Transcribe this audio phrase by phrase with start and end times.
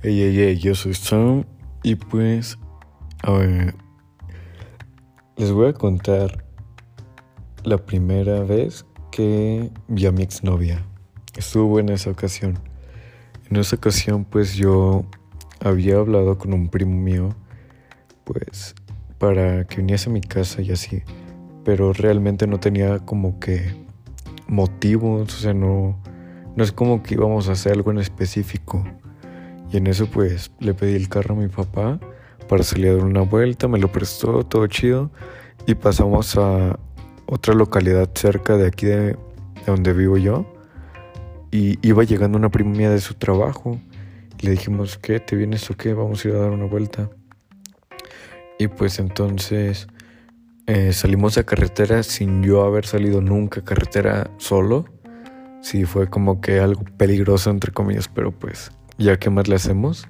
[0.00, 1.44] Hey, hey, hey, yo soy Sam
[1.82, 2.56] y pues,
[3.24, 3.74] a ver,
[5.36, 6.44] les voy a contar
[7.64, 10.86] la primera vez que vi a mi exnovia.
[11.36, 12.60] Estuvo en esa ocasión.
[13.50, 15.04] En esa ocasión pues yo
[15.58, 17.30] había hablado con un primo mío
[18.22, 18.76] pues
[19.18, 21.02] para que viniese a mi casa y así,
[21.64, 23.74] pero realmente no tenía como que
[24.46, 26.00] motivos, o sea, no,
[26.54, 28.84] no es como que íbamos a hacer algo en específico.
[29.70, 32.00] Y en eso pues le pedí el carro a mi papá
[32.48, 35.10] para salir a dar una vuelta, me lo prestó, todo chido.
[35.66, 36.78] Y pasamos a
[37.26, 39.16] otra localidad cerca de aquí de,
[39.66, 40.46] donde vivo yo.
[41.50, 43.78] Y iba llegando una prima mía de su trabajo.
[44.40, 45.20] le dijimos, ¿qué?
[45.20, 45.92] ¿Te vienes o qué?
[45.92, 47.10] Vamos a ir a dar una vuelta.
[48.58, 49.86] Y pues entonces
[50.66, 54.86] eh, salimos a carretera sin yo haber salido nunca a carretera solo.
[55.60, 60.06] Sí, fue como que algo peligroso entre comillas, pero pues ya qué más le hacemos.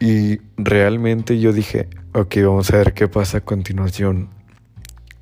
[0.00, 4.28] Y realmente yo dije, ok, vamos a ver qué pasa a continuación.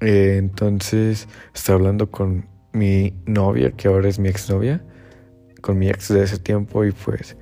[0.00, 4.82] Eh, entonces estaba hablando con mi novia, que ahora es mi exnovia,
[5.60, 7.36] con mi ex de ese tiempo y pues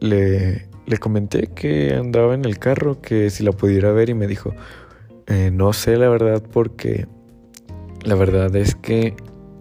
[0.00, 4.26] le, le comenté que andaba en el carro, que si la pudiera ver y me
[4.26, 4.54] dijo,
[5.26, 7.06] eh, no sé la verdad porque
[8.04, 9.14] la verdad es que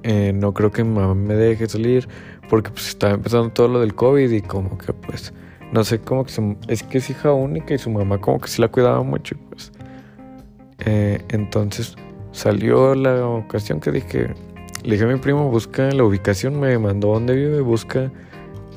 [0.04, 2.08] eh, no creo que mi mamá me deje salir
[2.50, 5.34] porque pues estaba empezando todo lo del COVID y como que pues
[5.72, 6.32] no sé, como que
[6.70, 9.72] es que es hija única y su mamá como que sí la cuidaba mucho pues.
[10.86, 11.96] Eh, entonces
[12.32, 14.34] salió la ocasión que dije,
[14.84, 18.12] le dije a mi primo busca la ubicación, me mandó dónde vive, busca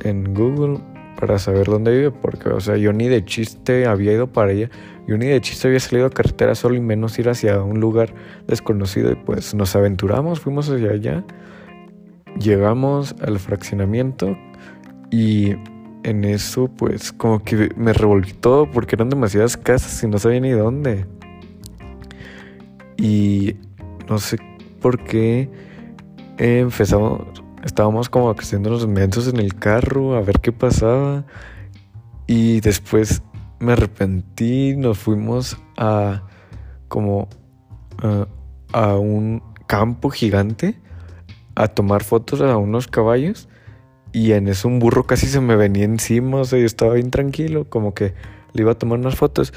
[0.03, 0.81] en Google
[1.19, 4.71] para saber dónde vive, porque o sea, yo ni de chiste había ido para allá,
[5.07, 8.15] yo ni de chiste había salido a carretera solo y menos ir hacia un lugar
[8.47, 11.25] desconocido y pues nos aventuramos, fuimos hacia allá
[12.39, 14.36] Llegamos al fraccionamiento
[15.11, 15.56] y
[16.03, 20.41] en eso pues como que me revolví todo porque eran demasiadas casas y no sabía
[20.41, 21.07] ni dónde.
[22.96, 23.57] Y
[24.08, 24.39] no sé
[24.80, 25.48] por qué
[26.39, 27.23] empezamos,
[27.64, 31.24] estábamos como los mentos en el carro a ver qué pasaba.
[32.27, 33.23] Y después
[33.58, 36.23] me arrepentí, nos fuimos a
[36.89, 37.29] como
[38.73, 40.80] a un campo gigante
[41.63, 43.48] a tomar fotos a unos caballos
[44.13, 47.11] y en eso un burro casi se me venía encima, o sea, yo estaba bien
[47.11, 48.15] tranquilo, como que
[48.53, 49.53] le iba a tomar unas fotos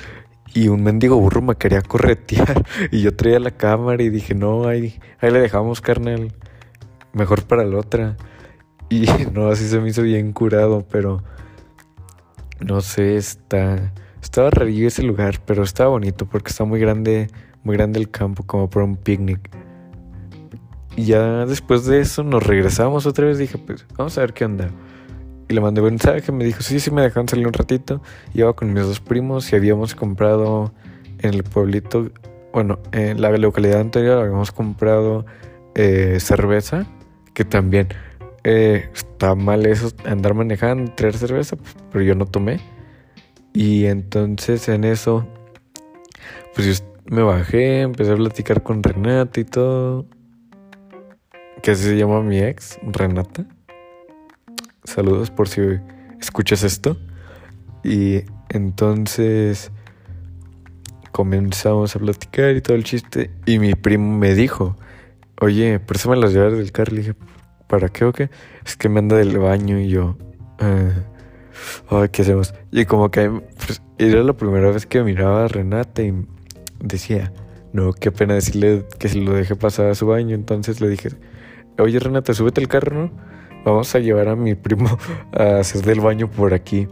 [0.53, 4.67] y un mendigo burro me quería corretear y yo traía la cámara y dije, no,
[4.67, 6.33] ahí, ahí le dejamos carnal,
[7.13, 8.17] mejor para la otra.
[8.89, 11.23] Y no, así se me hizo bien curado, pero
[12.59, 13.93] no sé, está...
[14.21, 17.27] Estaba rarillo ese lugar, pero estaba bonito porque está muy grande,
[17.63, 19.49] muy grande el campo como para un picnic.
[20.95, 23.37] Y ya después de eso nos regresamos otra vez.
[23.37, 24.69] Dije, pues vamos a ver qué onda.
[25.49, 26.31] Y le mandé un mensaje.
[26.31, 28.01] Me dijo, sí, sí, me dejaron salir un ratito.
[28.33, 30.73] Iba con mis dos primos y habíamos comprado
[31.19, 32.09] en el pueblito,
[32.51, 35.25] bueno, en la localidad anterior habíamos comprado
[35.75, 36.85] eh, cerveza.
[37.33, 37.87] Que también
[38.43, 41.57] eh, está mal eso, andar manejando, traer cerveza,
[41.91, 42.59] pero yo no tomé.
[43.53, 45.25] Y entonces en eso,
[46.53, 50.05] pues yo me bajé, empecé a platicar con Renata y todo
[51.63, 53.45] que así se llama mi ex, Renata.
[54.83, 55.61] Saludos por si
[56.19, 56.97] escuchas esto.
[57.85, 59.71] Y entonces
[61.13, 63.31] comenzamos a platicar y todo el chiste.
[63.45, 64.75] Y mi primo me dijo,
[65.39, 66.91] oye, préstame las llaves del carro.
[66.91, 67.15] Le dije,
[67.67, 68.29] ¿para qué o qué?
[68.65, 70.17] Es que me anda del baño y yo,
[70.59, 72.53] ah, ¿qué hacemos?
[72.73, 76.13] Y como que pues, era la primera vez que miraba a Renata y
[76.81, 77.31] decía,
[77.71, 80.35] no, qué pena decirle que se lo deje pasar a su baño.
[80.35, 81.11] Entonces le dije,
[81.79, 83.11] oye Renata, súbete el carro, ¿no?
[83.65, 84.97] Vamos a llevar a mi primo
[85.31, 86.87] a hacer del baño por aquí.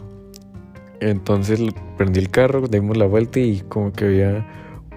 [0.99, 1.59] Entonces
[1.97, 4.47] prendí el carro, dimos la vuelta y como que había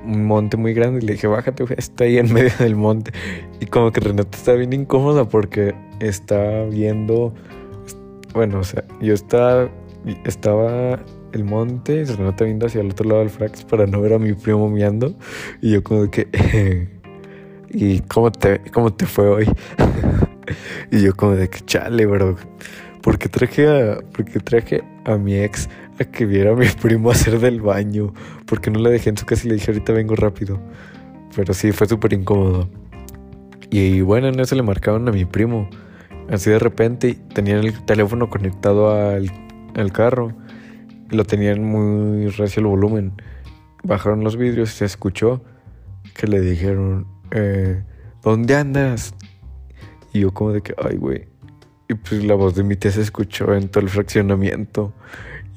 [0.04, 3.12] un monte muy grande y le dije, bájate, está ahí en medio del monte.
[3.60, 7.34] Y como que Renata está bien incómoda porque está viendo,
[8.34, 9.70] bueno, o sea, yo estaba,
[10.24, 11.00] estaba
[11.32, 14.34] el monte Renata viendo hacia el otro lado del frax para no ver a mi
[14.34, 15.14] primo miando.
[15.60, 16.90] Y yo como que...
[17.74, 19.46] ¿y cómo te, cómo te fue hoy?
[20.90, 22.36] y yo como de que chale, bro.
[23.02, 25.68] Porque traje a, porque traje a mi ex
[26.00, 28.14] a que viera a mi primo hacer del baño.
[28.46, 30.60] Porque no le dejé en su casa y le dije ahorita vengo rápido.
[31.36, 32.70] Pero sí, fue súper incómodo.
[33.70, 35.68] Y bueno, en eso le marcaron a mi primo.
[36.30, 39.30] Así de repente tenían el teléfono conectado al,
[39.74, 40.32] al carro.
[41.10, 43.12] Lo tenían muy recio el volumen.
[43.82, 45.42] Bajaron los vidrios y se escuchó
[46.14, 47.82] que le dijeron, eh,
[48.22, 49.14] ¿dónde andas?
[50.12, 51.28] Y yo como de que, ay, güey.
[51.88, 54.94] Y pues la voz de mi tía se escuchó en todo el fraccionamiento.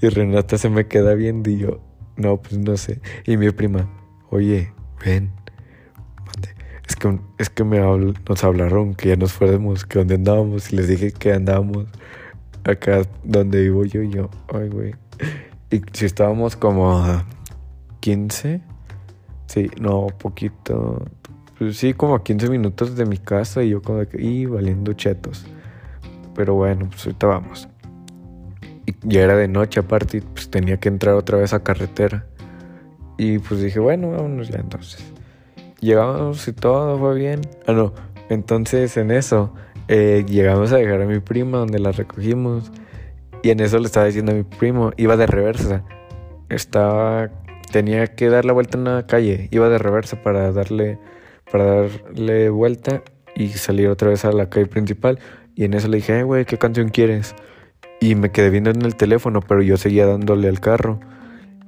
[0.02, 1.80] Y Renata se me queda viendo y yo,
[2.18, 3.00] no, pues no sé.
[3.26, 3.88] Y mi prima,
[4.30, 4.74] oye,
[5.06, 5.32] ven.
[6.88, 10.72] Es que, es que me nos hablaron que ya nos fuéramos, que dónde andábamos.
[10.72, 11.86] Y les dije que andábamos
[12.64, 14.96] acá donde vivo yo y yo, ay, güey.
[15.70, 17.26] Y si estábamos como a
[18.00, 18.62] 15,
[19.48, 21.06] sí, no, poquito.
[21.58, 24.94] Pues sí, como a 15 minutos de mi casa y yo como que, y valiendo
[24.94, 25.46] chetos.
[26.36, 27.68] Pero bueno, pues ahorita vamos.
[28.86, 32.26] Y ya era de noche aparte, pues tenía que entrar otra vez a carretera.
[33.18, 35.04] Y pues dije, bueno, vámonos ya entonces.
[35.80, 37.42] Llegamos y todo fue bien.
[37.66, 37.94] Ah, no.
[38.30, 39.54] Entonces en eso
[39.88, 42.72] eh, llegamos a dejar a mi prima donde la recogimos.
[43.44, 45.84] Y en eso le estaba diciendo a mi primo, iba de reversa.
[46.50, 47.30] Estaba.
[47.72, 49.50] Tenía que dar la vuelta en una calle.
[49.52, 51.00] Iba de reversa para darle.
[51.52, 53.04] Para darle vuelta
[53.36, 55.20] y salir otra vez a la calle principal.
[55.56, 57.36] Y en eso le dije, güey, ¿qué canción quieres?
[58.00, 61.00] Y me quedé viendo en el teléfono, pero yo seguía dándole al carro.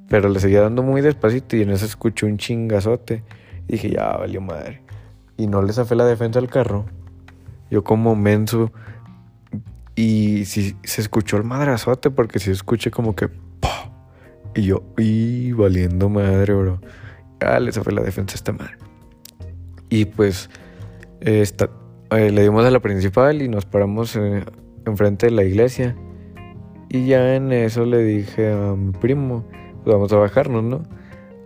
[0.10, 3.24] Pero le seguía dando muy despacito y en eso escuché un chingazote.
[3.68, 4.82] Y dije, ya valió madre.
[5.38, 6.86] Y no le zafé la defensa al carro.
[7.70, 8.72] Yo como menso.
[9.96, 13.30] Y si se escuchó el madrazote, porque si escuché como que.
[14.56, 16.82] Y yo, y valiendo madre, bro.
[17.40, 18.89] Ya le zafé la defensa a esta madre.
[19.90, 20.50] Y pues.
[21.22, 21.44] Eh,
[22.12, 24.44] le dimos a la principal y nos paramos eh,
[24.86, 25.96] enfrente de la iglesia.
[26.90, 29.46] Y ya en eso le dije a mi primo,
[29.84, 30.84] pues vamos a bajarnos, ¿no?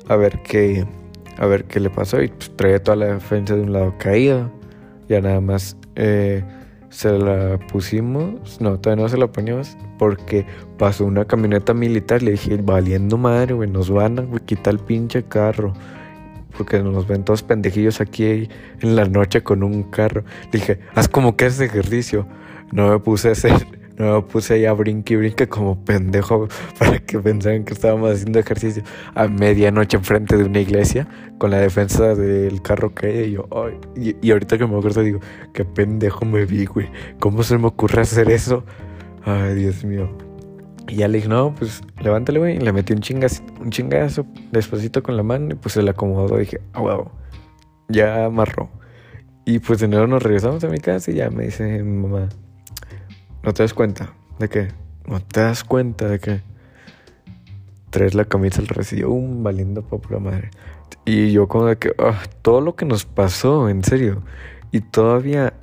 [0.08, 0.86] A ver qué,
[1.38, 2.22] a ver qué le pasó.
[2.22, 4.50] Y pues traía toda la defensa de un lado caída.
[5.10, 6.44] Ya nada más eh,
[6.90, 8.62] se la pusimos.
[8.62, 9.78] No, todavía no se la ponemos.
[10.00, 10.46] Porque
[10.78, 12.24] pasó una camioneta militar.
[12.24, 15.74] Le dije, valiendo madre, güey, nos van a quitar el pinche carro.
[16.58, 18.50] Porque nos ven todos pendejillos aquí
[18.82, 20.24] en la noche con un carro.
[20.52, 22.28] Dije, haz como que haces ejercicio.
[22.72, 23.54] No me puse a hacer
[23.98, 26.48] no me puse ahí a brinque y brinque como pendejo
[26.80, 28.84] para que pensaran que estábamos haciendo ejercicio
[29.16, 31.08] a medianoche enfrente de una iglesia
[31.38, 35.20] con la defensa del carro que y yo, ay, y, ahorita que me acuerdo digo,
[35.54, 36.90] qué pendejo me vi, güey.
[37.20, 38.64] ¿Cómo se me ocurre hacer eso?
[39.26, 40.33] Ay, Dios mío.
[40.88, 42.58] Y ya le dije, no, pues levántale, güey.
[42.58, 46.38] Y le metí un chingazo, un despacito con la mano y pues se le acomodó.
[46.38, 47.12] dije, ah, wow,
[47.90, 48.70] ya amarró.
[49.46, 52.30] Y pues de nuevo nos regresamos a mi casa y ya me dice mamá,
[53.44, 54.70] ¿No te das cuenta de qué?
[55.06, 56.42] ¿No te das cuenta de que
[57.90, 60.50] traes la camisa al y yo, um, valiendo pura madre?
[61.04, 64.24] Y yo como de que, ah, todo lo que nos pasó, en serio.
[64.72, 65.54] Y todavía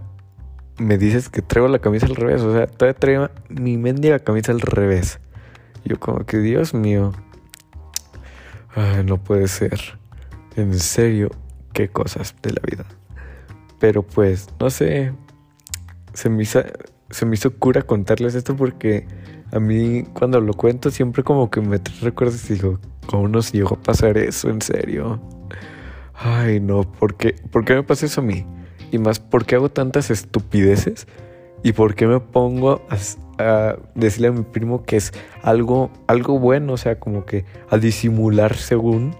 [0.80, 2.40] me dices que traigo la camisa al revés.
[2.42, 5.20] O sea, todavía traigo mi mendiga camisa al revés.
[5.84, 7.12] Yo como que, Dios mío.
[8.74, 9.98] Ay, no puede ser.
[10.56, 11.30] En serio,
[11.72, 12.84] qué cosas de la vida.
[13.78, 15.12] Pero pues, no sé.
[16.14, 16.62] Se me hizo,
[17.10, 19.06] se me hizo cura contarles esto porque
[19.52, 23.74] a mí cuando lo cuento siempre como que me recuerdas y digo, ¿cómo nos llegó
[23.74, 25.20] a pasar eso en serio?
[26.14, 28.44] Ay, no, ¿por qué, ¿por qué me pasa eso a mí?
[28.90, 31.06] Y más, ¿por qué hago tantas estupideces?
[31.62, 32.82] ¿Y por qué me pongo
[33.38, 36.74] a, decirle a mi primo que es algo, algo bueno?
[36.74, 39.14] O sea, como que a disimular según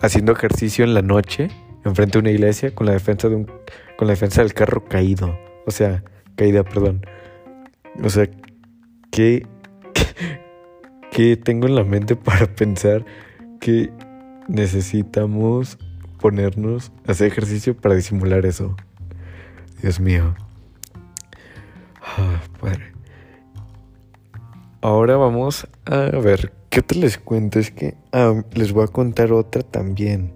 [0.00, 1.48] haciendo ejercicio en la noche
[1.84, 3.46] enfrente de una iglesia con la defensa de un,
[3.96, 5.36] con la defensa del carro caído.
[5.66, 6.02] O sea,
[6.36, 7.04] caída, perdón.
[8.02, 8.28] O sea,
[9.10, 9.46] ¿qué,
[11.10, 13.04] ¿qué, tengo en la mente para pensar
[13.60, 13.90] que
[14.46, 15.78] necesitamos
[16.20, 18.76] ponernos a hacer ejercicio para disimular eso?
[19.82, 20.34] Dios mío.
[22.02, 22.92] Ah, padre.
[24.80, 27.58] Ahora vamos a ver, ¿qué te les cuento?
[27.58, 30.32] Es que ah, les voy a contar otra también.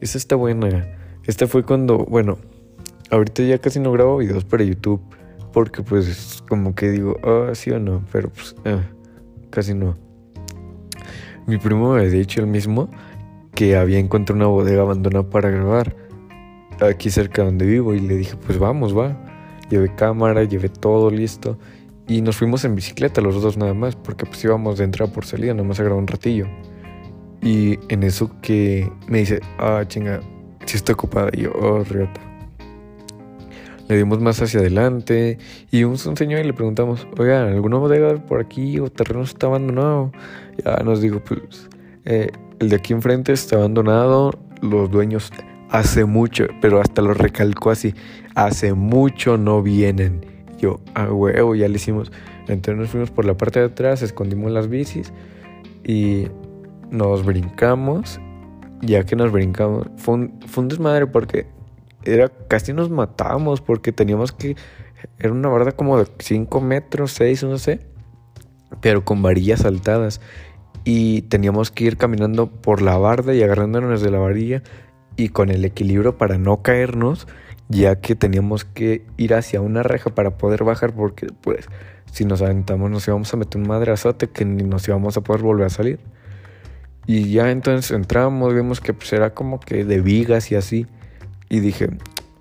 [0.00, 0.86] Esta está buena.
[1.26, 2.38] Esta fue cuando, bueno,
[3.10, 5.02] ahorita ya casi no grabo videos para YouTube
[5.52, 8.82] porque pues como que digo, ah, sí o no, pero pues ah,
[9.50, 9.96] casi no.
[11.46, 12.90] Mi primo me había dicho el mismo
[13.60, 15.94] que había encontrado una bodega abandonada para grabar
[16.80, 19.22] aquí cerca donde vivo y le dije, pues vamos, va.
[19.68, 21.58] Llevé cámara, llevé todo listo
[22.08, 25.26] y nos fuimos en bicicleta los dos nada más porque pues íbamos de entrada por
[25.26, 26.46] salida, nada más a grabar un ratillo.
[27.42, 30.20] Y en eso que me dice, ah, chinga,
[30.64, 31.28] si estoy ocupada.
[31.34, 32.18] Y yo, oh, riota
[33.90, 35.36] le dimos más hacia adelante
[35.70, 39.48] y un, un señor y le preguntamos, oiga, ¿alguna bodega por aquí o terreno está
[39.48, 40.12] abandonado?
[40.64, 41.68] Ya nos dijo, pues
[42.06, 45.32] eh, el de aquí enfrente está abandonado, los dueños
[45.70, 47.94] hace mucho, pero hasta lo recalcó así,
[48.34, 50.26] hace mucho no vienen.
[50.58, 52.12] Yo, a huevo, ya le hicimos.
[52.48, 55.12] Entonces nos fuimos por la parte de atrás, escondimos las bicis
[55.84, 56.26] y
[56.90, 58.20] nos brincamos.
[58.82, 61.46] Ya que nos brincamos, fue un, fue un desmadre porque
[62.04, 64.56] era casi nos matábamos porque teníamos que
[65.18, 67.80] Era una barda como de 5 metros, 6, no sé.
[68.82, 70.20] Pero con varillas saltadas.
[70.84, 74.62] Y teníamos que ir caminando por la barda y agarrándonos de la varilla.
[75.16, 77.26] Y con el equilibrio para no caernos.
[77.68, 80.94] Ya que teníamos que ir hacia una reja para poder bajar.
[80.94, 81.68] Porque pues
[82.10, 85.42] si nos aventamos nos íbamos a meter un madrazote que ni nos íbamos a poder
[85.42, 86.00] volver a salir.
[87.06, 90.86] Y ya entonces entramos, vimos que pues era como que de vigas y así.
[91.48, 91.90] Y dije,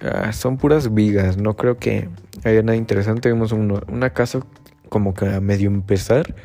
[0.02, 2.10] ah, son puras vigas, no creo que
[2.44, 3.32] haya nada interesante.
[3.32, 4.42] Vimos una casa
[4.90, 6.36] como que a medio empezar.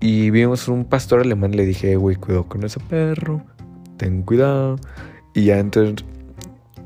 [0.00, 3.42] Y vimos un pastor alemán, le dije, güey, cuidado con ese perro,
[3.96, 4.76] ten cuidado.
[5.34, 6.04] Y ya entonces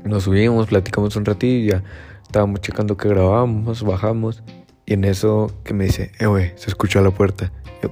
[0.03, 1.83] nos subimos, platicamos un ratillo, ya
[2.23, 4.43] estábamos checando que grabábamos, bajamos.
[4.85, 7.51] Y en eso que me dice, eh, güey, se escucha la puerta.
[7.83, 7.91] Yo,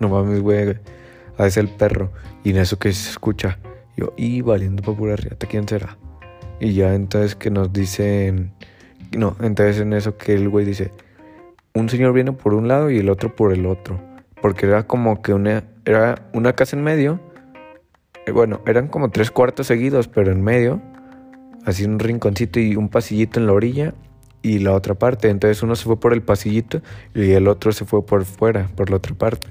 [0.00, 0.76] no mames, güey,
[1.38, 2.12] a veces el perro.
[2.44, 3.58] Y en eso que se escucha,
[3.96, 5.96] yo, y valiendo para pura riata, ¿quién será?
[6.60, 8.52] Y ya entonces que nos dicen,
[9.16, 10.92] no, entonces en eso que el güey dice,
[11.74, 14.00] un señor viene por un lado y el otro por el otro.
[14.42, 17.20] Porque era como que una, era una casa en medio.
[18.26, 20.82] Eh, bueno, eran como tres cuartos seguidos, pero en medio.
[21.64, 23.94] Así un rinconcito y un pasillito en la orilla
[24.42, 25.30] y la otra parte.
[25.30, 26.82] Entonces uno se fue por el pasillito
[27.14, 29.48] y el otro se fue por fuera, por la otra parte.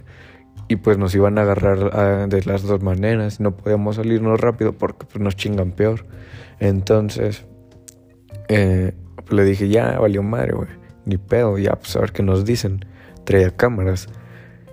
[0.67, 3.39] Y pues nos iban a agarrar ah, de las dos maneras.
[3.39, 6.05] No podíamos salirnos rápido porque pues, nos chingan peor.
[6.59, 7.45] Entonces
[8.47, 8.93] eh,
[9.29, 10.69] le dije, ya valió madre, güey.
[11.05, 12.85] Ni pedo, ya pues a ver qué nos dicen.
[13.23, 14.07] Traía cámaras.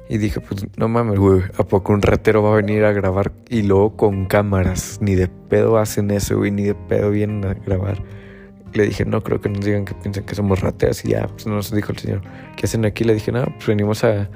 [0.09, 3.33] Y dije, pues no mames, güey, ¿a poco un ratero va a venir a grabar
[3.49, 4.99] y luego con cámaras?
[5.03, 8.03] Ni de pedo hacen eso, güey, ni de pedo vienen a grabar
[8.75, 11.05] le dije, no creo que nos digan que piensen que somos rateas.
[11.05, 12.21] Y ya, pues nos dijo el señor,
[12.57, 13.05] ¿qué hacen aquí?
[13.05, 14.29] Le dije, no, pues venimos a.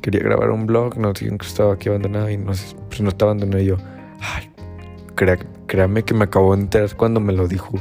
[0.00, 3.32] Quería grabar un blog, nos dijeron que estaba aquí abandonado y nos, pues no estaba
[3.32, 3.62] abandonado.
[3.62, 3.76] Y yo,
[4.20, 4.50] ay,
[5.66, 7.72] créame que me acabó de enterar cuando me lo dijo.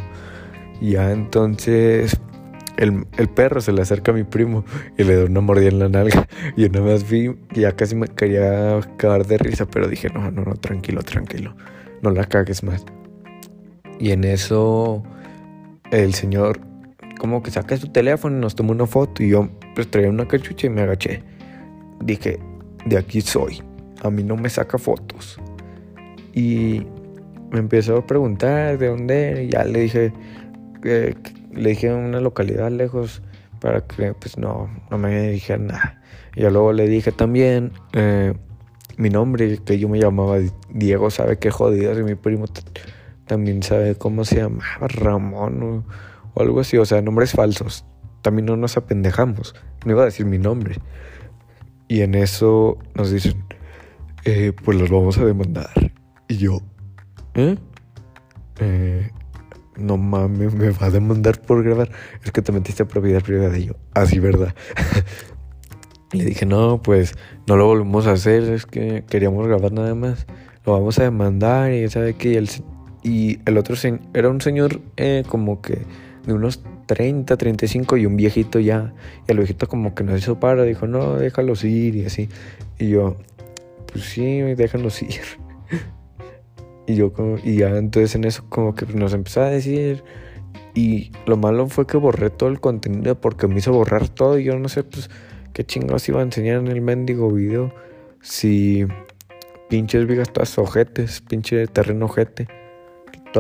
[0.82, 2.20] Y ya entonces.
[2.78, 4.66] El, el, perro se le acerca a mi primo
[4.98, 6.28] y le da una mordida en la nalga.
[6.56, 10.30] Y yo nada más vi, ya casi me quería acabar de risa, pero dije, no,
[10.32, 11.56] no, no, tranquilo, tranquilo,
[12.02, 12.86] no la cagues más.
[14.00, 15.04] Y en eso
[15.92, 16.60] el señor
[17.20, 20.28] como que saca su teléfono y nos tomó una foto y yo pues traía una
[20.28, 21.24] cachucha y me agaché.
[22.02, 22.40] Dije,
[22.86, 23.62] de aquí soy,
[24.04, 25.40] a mí no me saca fotos.
[26.34, 26.86] Y
[27.52, 30.14] me empezó a preguntar de dónde y ya le dije,
[30.82, 31.16] que
[31.56, 33.22] le dije una localidad lejos
[33.60, 36.02] para que pues no, no me dijera nada.
[36.36, 38.34] Y luego le dije también eh,
[38.98, 40.38] mi nombre, que yo me llamaba
[40.70, 42.46] Diego, sabe qué jodido, y mi primo
[43.26, 45.86] también sabe cómo se llamaba Ramón
[46.34, 47.86] o, algo así, o sea, nombres falsos.
[48.22, 49.56] También no nos apendejamos.
[49.86, 50.80] No iba a decir mi nombre.
[51.88, 53.44] Y en eso nos dicen,
[54.26, 55.70] eh, pues los vamos a demandar.
[56.28, 56.60] Y yo,
[57.36, 57.56] ¿eh?
[58.60, 59.12] ¿eh?
[59.78, 61.90] No mames, me va a demandar por grabar.
[62.24, 63.74] Es que te metiste a propiedad privada de yo.
[63.94, 64.56] Así, ¿verdad?
[66.14, 67.16] Le dije, no, pues
[67.48, 68.44] no lo volvemos a hacer.
[68.44, 70.26] Es que queríamos grabar nada más.
[70.66, 72.50] Lo vamos a demandar y sabe que el
[73.04, 73.76] y el otro
[74.16, 75.84] era un señor eh, como que
[76.26, 78.94] de unos 30, 35 y un viejito ya.
[79.28, 82.30] Y el viejito como que nos hizo para, dijo, no, déjalos ir y así.
[82.80, 83.18] Y yo,
[83.92, 85.22] pues sí, déjalos ir.
[86.88, 87.12] y yo,
[87.44, 90.04] y ya entonces en eso como que nos empezó a decir.
[90.74, 94.38] Y lo malo fue que borré todo el contenido porque me hizo borrar todo.
[94.40, 95.10] Y yo no sé, pues,
[95.54, 97.74] qué chingados iba a enseñar en el mendigo video.
[98.22, 98.86] Si
[99.70, 102.48] pinches vigas todas ojetes, pinche terreno ojete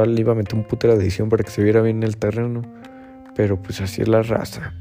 [0.03, 2.63] le iba a meter un putero de edición para que se viera bien el terreno.
[3.35, 4.73] Pero pues así es la raza.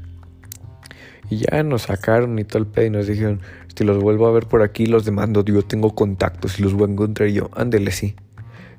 [1.29, 3.39] Y ya nos sacaron y todo el pedo y nos dijeron,
[3.75, 5.43] si los vuelvo a ver por aquí, los demando.
[5.45, 7.49] Yo tengo contactos y los voy a encontrar yo.
[7.55, 8.15] Ándele, sí.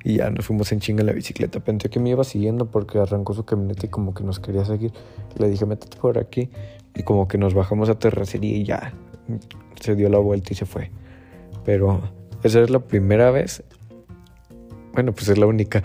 [0.07, 1.59] Y ya nos fuimos en chinga en la bicicleta.
[1.59, 4.93] Pensé que me iba siguiendo porque arrancó su camioneta y como que nos quería seguir.
[5.37, 6.49] Le dije, métete por aquí.
[6.95, 8.93] Y como que nos bajamos a terracería y ya
[9.81, 10.91] se dio la vuelta y se fue.
[11.65, 11.99] Pero
[12.41, 13.65] esa es la primera vez.
[14.93, 15.83] Bueno, pues es la única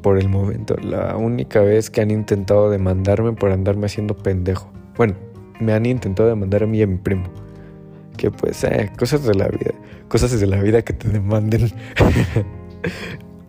[0.00, 0.76] por el momento.
[0.76, 4.70] La única vez que han intentado demandarme por andarme haciendo pendejo.
[4.96, 5.14] Bueno,
[5.58, 7.24] me han intentado demandar a mí y a mi primo.
[8.16, 9.72] Que pues, eh, cosas de la vida.
[10.06, 11.72] Cosas de la vida que te demanden.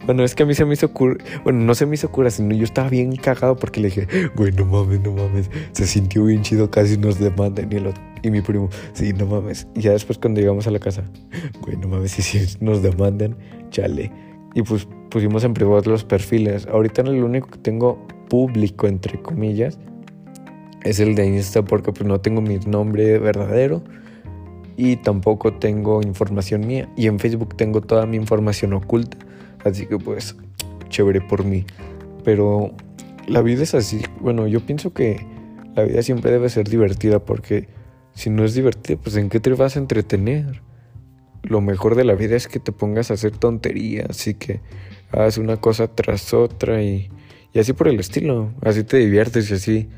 [0.05, 1.17] bueno, es que a mí se me hizo cura.
[1.43, 4.51] Bueno, no se me hizo cura, sino yo estaba bien cagado porque le dije, güey,
[4.51, 5.49] no mames, no mames.
[5.71, 7.71] Se sintió bien chido, casi nos demandan.
[7.71, 7.93] Y, el
[8.23, 9.67] y mi primo, sí, no mames.
[9.75, 11.03] Y ya después cuando llegamos a la casa,
[11.61, 13.35] güey, no mames, si, si nos demandan,
[13.69, 14.11] chale.
[14.55, 16.65] Y pues pusimos en privado los perfiles.
[16.67, 19.77] Ahorita el único que tengo público, entre comillas,
[20.83, 23.83] es el de Insta porque pues no tengo mi nombre verdadero
[24.79, 26.87] y tampoco tengo información mía.
[26.95, 29.17] Y en Facebook tengo toda mi información oculta.
[29.65, 30.37] Así que pues,
[30.87, 31.65] chévere por mí.
[32.23, 32.71] Pero
[33.27, 34.01] la vida es así.
[34.21, 35.27] Bueno, yo pienso que
[35.75, 37.67] la vida siempre debe ser divertida porque
[38.13, 40.61] si no es divertida, pues ¿en qué te vas a entretener?
[41.43, 44.61] Lo mejor de la vida es que te pongas a hacer tonterías y que
[45.11, 47.09] hagas una cosa tras otra y,
[47.51, 48.53] y así por el estilo.
[48.61, 49.89] Así te diviertes y así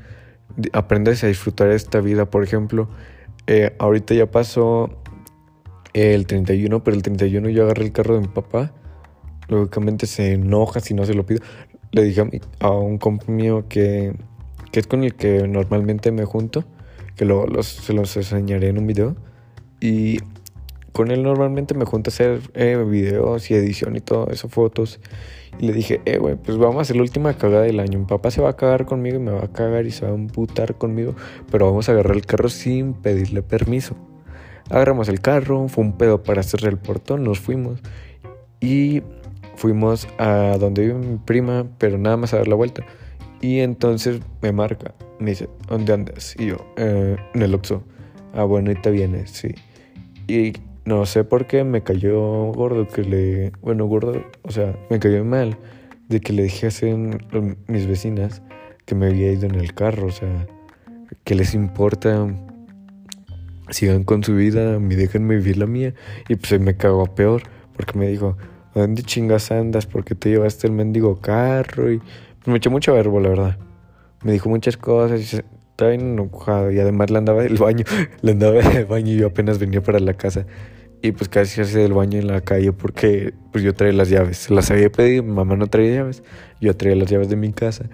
[0.73, 2.31] aprendes a disfrutar esta vida.
[2.31, 2.89] Por ejemplo,
[3.47, 4.89] eh, ahorita ya pasó
[5.93, 8.73] el 31, pero el 31 yo agarré el carro de mi papá.
[9.47, 11.41] Lógicamente se enoja si no se lo pido.
[11.91, 14.13] Le dije a, un compa mío que,
[14.71, 16.63] que, es con el que normalmente me junto,
[17.15, 19.15] que los, se los enseñaré en un video.
[19.81, 20.19] Y
[20.91, 24.99] con él normalmente me junto a hacer eh, videos y edición y todo eso, fotos.
[25.59, 27.99] Y le dije, eh, güey, pues vamos a hacer la última cagada del año.
[27.99, 30.11] Mi papá se va a cagar conmigo y me va a cagar y se va
[30.11, 31.15] a emputar conmigo.
[31.51, 33.95] Pero vamos a agarrar el carro sin pedirle permiso.
[34.69, 37.79] Agarramos el carro, fue un pedo para hacerle el portón, nos fuimos.
[38.59, 39.03] Y
[39.55, 42.83] fuimos a donde vive mi prima, pero nada más a dar la vuelta.
[43.41, 46.35] Y entonces me marca, me dice, ¿dónde andas?
[46.37, 47.83] Y yo, eh, en el Oxxo.
[48.33, 49.49] Ah, bueno, ahorita vienes, sí.
[50.27, 50.53] Y
[50.85, 53.51] no sé por qué me cayó gordo que le...
[53.61, 55.57] Bueno, gordo, o sea, me cayó mal
[56.09, 56.97] de que le dije a
[57.67, 58.41] mis vecinas
[58.85, 60.47] que me había ido en el carro, o sea,
[61.23, 62.27] que les importa,
[63.69, 65.93] sigan con su vida, me déjenme vivir la mía.
[66.27, 67.43] Y pues me cagó peor,
[67.75, 68.37] porque me dijo,
[68.73, 69.85] ¿dónde chingas andas?
[69.85, 71.91] porque te llevaste el mendigo carro?
[71.91, 73.57] Y pues me echó mucho verbo, la verdad.
[74.23, 75.41] Me dijo muchas cosas y
[75.81, 76.71] estaba enojado.
[76.71, 77.85] Y además le andaba del baño,
[78.21, 80.45] le andaba del baño y yo apenas venía para la casa.
[81.01, 84.49] Y pues casi hacía del baño en la calle porque pues yo traía las llaves.
[84.51, 86.23] Las había pedido, mi mamá no traía llaves.
[86.59, 87.85] Yo traía las llaves de mi casa.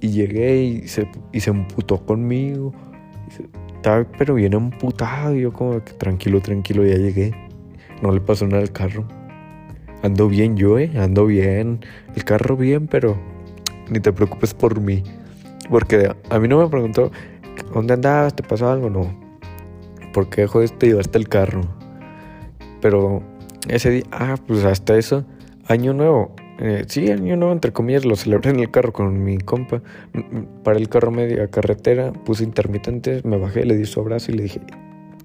[0.00, 2.74] Y llegué y se, y se emputó conmigo.
[3.76, 5.36] estaba pero bien emputado.
[5.36, 7.32] Y yo como que tranquilo, tranquilo, ya llegué.
[8.02, 9.06] No le pasó nada al carro.
[10.02, 10.90] Ando bien yo, eh.
[10.96, 11.84] Ando bien.
[12.16, 13.16] El carro bien, pero
[13.88, 15.04] ni te preocupes por mí.
[15.70, 17.10] Porque a mí no me preguntó,
[17.72, 18.34] ¿dónde andabas?
[18.34, 18.90] ¿Te pasó algo?
[18.90, 19.14] No.
[20.12, 21.62] ¿Por qué joder te llevaste el carro?
[22.80, 23.22] Pero
[23.68, 25.24] ese día, ah, pues hasta eso,
[25.66, 26.34] año nuevo.
[26.58, 29.82] Eh, sí, año nuevo, entre comillas, lo celebré en el carro con mi compa.
[30.64, 34.42] Para el carro media carretera, puse intermitentes, me bajé, le di su abrazo y le
[34.44, 34.60] dije,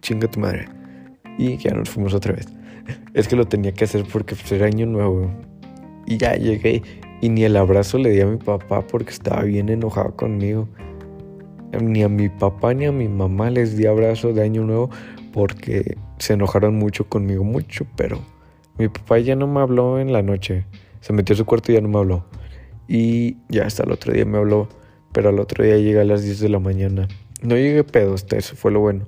[0.02, 0.68] chinga tu madre.
[1.38, 2.48] Y ya nos fuimos otra vez.
[3.14, 5.30] Es que lo tenía que hacer porque pues, era año nuevo.
[6.06, 6.82] Y ya llegué
[7.22, 10.68] y ni el abrazo le di a mi papá porque estaba bien enojado conmigo.
[11.80, 14.90] Ni a mi papá ni a mi mamá les di abrazo de año nuevo
[15.32, 18.20] porque se enojaron mucho conmigo, mucho, pero
[18.78, 20.66] mi papá ya no me habló en la noche.
[21.00, 22.26] Se metió a su cuarto y ya no me habló.
[22.88, 24.68] Y ya hasta el otro día me habló,
[25.14, 27.08] pero al otro día llegué a las 10 de la mañana.
[27.42, 29.06] No llegué pedo, hasta eso fue lo bueno.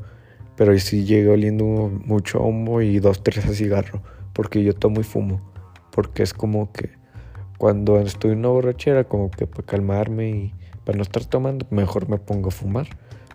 [0.56, 1.65] Pero sí llegué oliendo
[2.06, 4.02] mucho humo y dos, tres a cigarro,
[4.34, 5.41] porque yo tomo y fumo.
[5.91, 6.91] Porque es como que
[7.58, 10.54] cuando estoy en una borrachera, como que para calmarme y
[10.86, 12.88] para no estar tomando, mejor me pongo a fumar.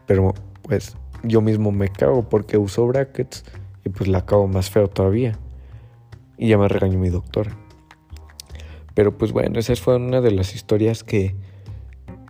[0.07, 3.45] Pero pues yo mismo me cago porque uso brackets
[3.85, 5.39] y pues la acabo más feo todavía.
[6.37, 7.57] Y ya me regañó mi doctora.
[8.95, 11.35] Pero pues bueno, esa fue una de las historias que,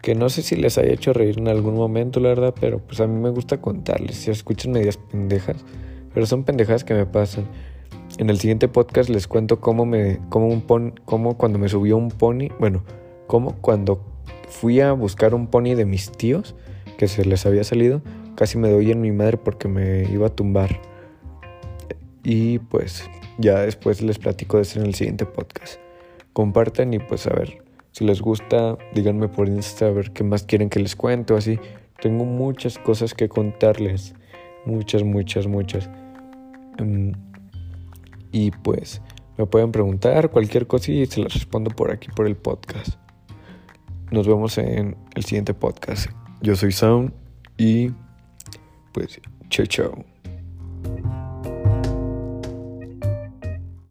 [0.02, 3.00] que no sé si les haya hecho reír en algún momento, la verdad, pero pues
[3.00, 4.16] a mí me gusta contarles.
[4.16, 5.64] Si escuchan medias pendejas,
[6.12, 7.46] pero son pendejas que me pasan.
[8.18, 11.96] En el siguiente podcast les cuento cómo me, cómo un pon, cómo cuando me subió
[11.96, 12.82] un pony, bueno,
[13.26, 14.02] cómo cuando
[14.48, 16.54] fui a buscar un pony de mis tíos
[16.96, 18.02] que se les había salido,
[18.34, 20.80] casi me doy en mi madre porque me iba a tumbar.
[22.24, 23.08] Y pues
[23.38, 25.78] ya después les platico de eso en el siguiente podcast.
[26.32, 30.42] Compartan y pues a ver, si les gusta, díganme por Insta a ver qué más
[30.42, 31.58] quieren que les cuente o así.
[32.00, 34.14] Tengo muchas cosas que contarles.
[34.64, 35.88] Muchas, muchas, muchas.
[36.78, 37.12] Mm,
[38.30, 39.00] y pues
[39.36, 42.98] me pueden preguntar cualquier cosa y se las respondo por aquí, por el podcast
[44.10, 46.10] nos vemos en el siguiente podcast.
[46.40, 47.12] Yo soy Sound
[47.56, 47.90] y
[48.92, 50.04] pues chao chao.